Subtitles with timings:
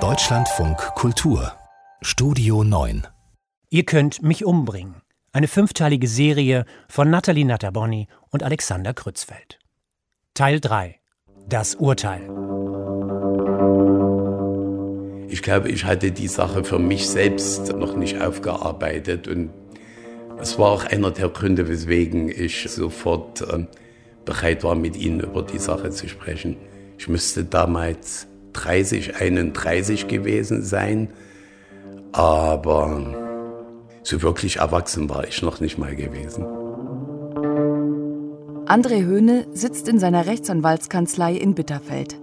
[0.00, 1.52] Deutschlandfunk Kultur
[2.00, 3.06] Studio 9
[3.68, 5.02] Ihr könnt mich umbringen.
[5.30, 9.58] Eine fünfteilige Serie von Nathalie Natterboni und Alexander Krützfeld.
[10.32, 11.00] Teil 3
[11.46, 12.22] Das Urteil.
[15.28, 19.50] Ich glaube, ich hatte die Sache für mich selbst noch nicht aufgearbeitet und
[20.40, 23.66] es war auch einer der Gründe, weswegen ich sofort äh,
[24.24, 26.56] bereit war, mit Ihnen über die Sache zu sprechen.
[26.98, 31.08] Ich müsste damals 30, 31 gewesen sein,
[32.12, 33.14] aber
[34.02, 36.44] so wirklich erwachsen war ich noch nicht mal gewesen.
[38.66, 42.16] André Höhne sitzt in seiner Rechtsanwaltskanzlei in Bitterfeld.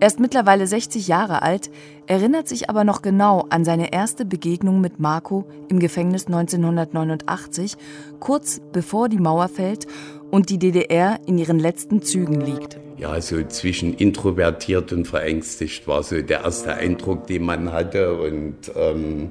[0.00, 1.70] Er ist mittlerweile 60 Jahre alt,
[2.06, 7.76] erinnert sich aber noch genau an seine erste Begegnung mit Marco im Gefängnis 1989,
[8.20, 9.86] kurz bevor die Mauer fällt
[10.30, 12.78] und die DDR in ihren letzten Zügen liegt.
[12.98, 18.14] Ja, so zwischen introvertiert und verängstigt war so der erste Eindruck, den man hatte.
[18.14, 19.30] Und ähm,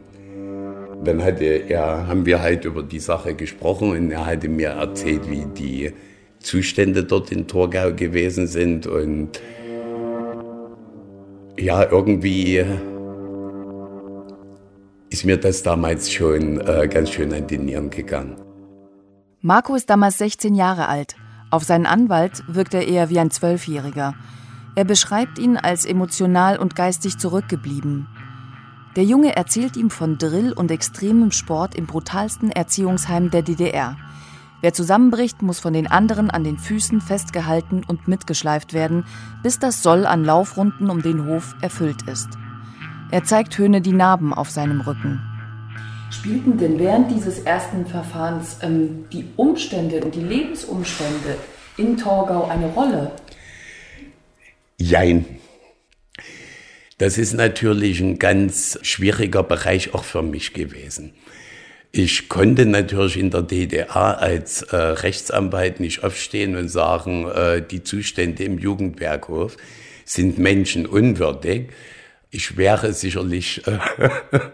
[1.03, 5.29] dann hatte er, haben wir halt über die Sache gesprochen und er hatte mir erzählt,
[5.29, 5.91] wie die
[6.39, 9.41] Zustände dort in Torgau gewesen sind und
[11.59, 12.63] ja, irgendwie
[15.09, 18.35] ist mir das damals schon äh, ganz schön an die Nieren gegangen.
[19.41, 21.15] Marco ist damals 16 Jahre alt.
[21.49, 24.15] Auf seinen Anwalt wirkt er eher wie ein Zwölfjähriger.
[24.75, 28.07] Er beschreibt ihn als emotional und geistig zurückgeblieben.
[28.95, 33.95] Der Junge erzählt ihm von Drill und extremem Sport im brutalsten Erziehungsheim der DDR.
[34.61, 39.05] Wer zusammenbricht, muss von den anderen an den Füßen festgehalten und mitgeschleift werden,
[39.43, 42.29] bis das Soll an Laufrunden um den Hof erfüllt ist.
[43.11, 45.21] Er zeigt Höhne die Narben auf seinem Rücken.
[46.09, 51.37] Spielten denn während dieses ersten Verfahrens ähm, die Umstände und die Lebensumstände
[51.75, 53.11] in Torgau eine Rolle?
[54.77, 55.25] Jein.
[56.97, 61.13] Das ist natürlich ein ganz schwieriger Bereich auch für mich gewesen.
[61.91, 67.83] Ich konnte natürlich in der DDR als äh, Rechtsanwalt nicht aufstehen und sagen, äh, die
[67.83, 69.57] Zustände im Jugendwerkhof
[70.05, 71.69] sind menschenunwürdig.
[72.29, 73.79] Ich wäre sicherlich äh,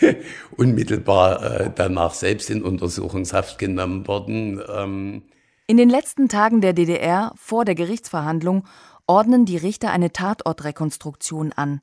[0.56, 4.60] unmittelbar äh, danach selbst in Untersuchungshaft genommen worden.
[4.68, 5.22] Ähm.
[5.66, 8.64] In den letzten Tagen der DDR vor der Gerichtsverhandlung
[9.06, 11.80] ordnen die Richter eine Tatortrekonstruktion an.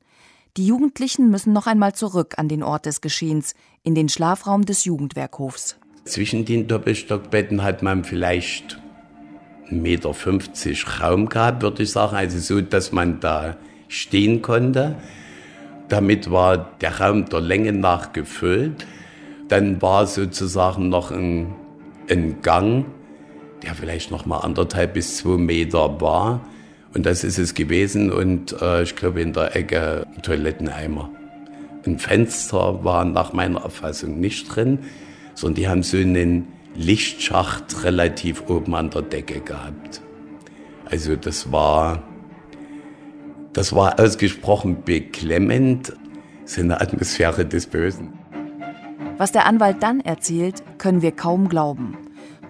[0.58, 4.84] Die Jugendlichen müssen noch einmal zurück an den Ort des Geschehens, in den Schlafraum des
[4.84, 5.78] Jugendwerkhofs.
[6.04, 8.82] Zwischen den Doppelstockbetten hat man vielleicht
[9.70, 10.14] 1,50 Meter
[11.00, 12.16] Raum gehabt, würde ich sagen.
[12.16, 13.56] Also so, dass man da
[13.88, 14.98] stehen konnte.
[15.92, 18.88] Damit war der Raum der Länge nach gefüllt.
[19.50, 21.54] Dann war sozusagen noch ein,
[22.10, 22.86] ein Gang,
[23.62, 26.48] der vielleicht noch mal anderthalb bis zwei Meter war.
[26.94, 31.10] Und das ist es gewesen und äh, ich glaube in der Ecke Toiletteneimer.
[31.86, 34.80] Ein Fenster war nach meiner Erfassung nicht drin,
[35.34, 40.02] sondern die haben so einen Lichtschacht relativ oben an der Decke gehabt.
[40.86, 42.02] Also das war,
[43.54, 45.94] das war ausgesprochen beklemmend,
[46.46, 48.14] so eine Atmosphäre des Bösen.
[49.18, 51.98] Was der Anwalt dann erzählt, können wir kaum glauben.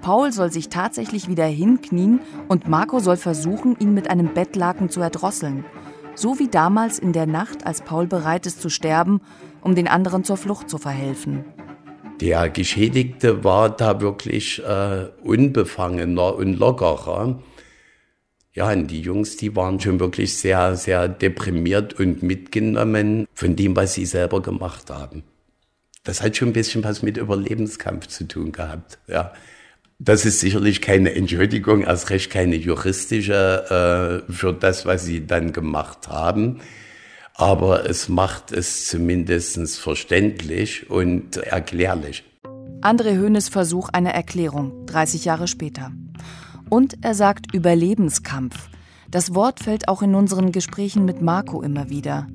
[0.01, 5.01] Paul soll sich tatsächlich wieder hinknien und Marco soll versuchen, ihn mit einem Bettlaken zu
[5.01, 5.63] erdrosseln.
[6.16, 9.22] So wie damals in der Nacht, als Paul bereit ist zu sterben,
[9.61, 11.45] um den anderen zur Flucht zu verhelfen.
[12.19, 17.40] Der Geschädigte war da wirklich äh, unbefangener und lockerer.
[18.53, 23.75] Ja, und die Jungs, die waren schon wirklich sehr, sehr deprimiert und mitgenommen von dem,
[23.78, 25.23] was sie selber gemacht haben.
[26.03, 29.34] Das hat schon ein bisschen was mit Überlebenskampf zu tun gehabt, ja.
[30.03, 35.53] Das ist sicherlich keine Entschuldigung, erst recht keine juristische äh, für das, was sie dann
[35.53, 36.59] gemacht haben.
[37.35, 42.23] Aber es macht es zumindest verständlich und erklärlich.
[42.81, 45.91] André Höhnes Versuch einer Erklärung, 30 Jahre später.
[46.71, 48.69] Und er sagt Überlebenskampf.
[49.09, 52.28] Das Wort fällt auch in unseren Gesprächen mit Marco immer wieder.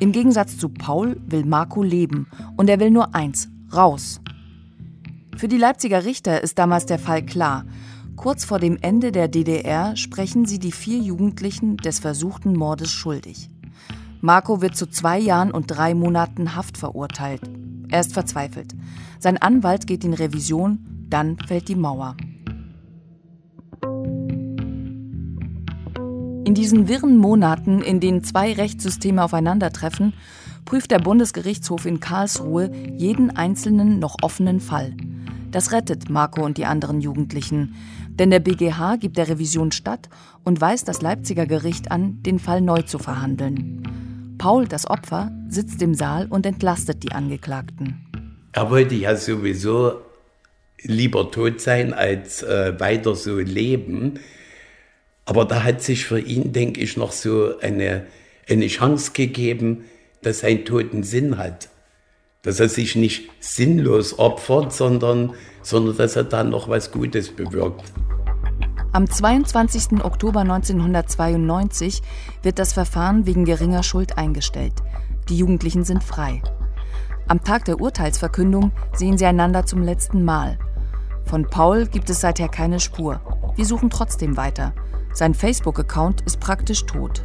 [0.00, 2.26] Im Gegensatz zu Paul will Marco leben
[2.56, 4.20] und er will nur eins, raus.
[5.36, 7.64] Für die Leipziger Richter ist damals der Fall klar.
[8.16, 13.50] Kurz vor dem Ende der DDR sprechen sie die vier Jugendlichen des versuchten Mordes schuldig.
[14.20, 17.42] Marco wird zu zwei Jahren und drei Monaten Haft verurteilt.
[17.88, 18.74] Er ist verzweifelt.
[19.20, 22.16] Sein Anwalt geht in Revision, dann fällt die Mauer.
[26.46, 30.12] In diesen wirren Monaten, in denen zwei Rechtssysteme aufeinandertreffen,
[30.64, 34.94] prüft der Bundesgerichtshof in Karlsruhe jeden einzelnen noch offenen Fall.
[35.50, 37.74] Das rettet Marco und die anderen Jugendlichen.
[38.10, 40.08] Denn der BGH gibt der Revision statt
[40.44, 44.36] und weist das Leipziger Gericht an, den Fall neu zu verhandeln.
[44.38, 48.06] Paul, das Opfer, sitzt im Saal und entlastet die Angeklagten.
[48.52, 49.94] Er wollte ja sowieso
[50.84, 54.20] lieber tot sein, als äh, weiter so leben.
[55.26, 58.06] Aber da hat sich für ihn, denke ich, noch so eine,
[58.48, 59.84] eine Chance gegeben,
[60.22, 61.68] dass sein Tod einen Sinn hat.
[62.42, 67.92] Dass er sich nicht sinnlos opfert, sondern, sondern dass er dann noch was Gutes bewirkt.
[68.92, 70.04] Am 22.
[70.04, 72.02] Oktober 1992
[72.42, 74.74] wird das Verfahren wegen geringer Schuld eingestellt.
[75.28, 76.40] Die Jugendlichen sind frei.
[77.26, 80.58] Am Tag der Urteilsverkündung sehen sie einander zum letzten Mal.
[81.24, 83.20] Von Paul gibt es seither keine Spur.
[83.56, 84.72] Wir suchen trotzdem weiter.
[85.16, 87.24] Sein Facebook-Account ist praktisch tot.